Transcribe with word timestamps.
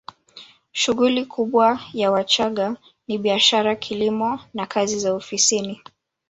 Shughuli 0.71 1.25
kubwa 1.25 1.79
ya 1.93 2.11
Wachagga 2.11 2.75
ni 3.07 3.17
biashara 3.17 3.75
kilimo 3.75 4.39
na 4.53 4.65
kazi 4.65 4.99
za 4.99 5.13
ofisini 5.13 5.81